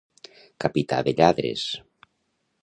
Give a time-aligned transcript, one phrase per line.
[0.65, 1.67] Capità de lladres.